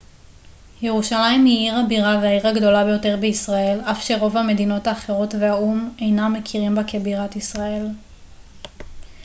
ירושלים 0.81 1.45
היא 1.45 1.63
עיר 1.71 1.77
הבירה 1.79 2.17
והעיר 2.21 2.47
הגדולה 2.47 2.83
ביותר 2.85 3.17
בישראל 3.21 3.81
אף 3.81 4.01
שרוב 4.03 4.37
המדינות 4.37 4.87
האחרות 4.87 5.33
והאו 5.41 5.71
ם 5.73 5.89
אינם 5.99 6.33
מכירים 6.33 6.75
בה 6.75 6.83
כבירת 6.87 7.35
ישראל 7.35 7.87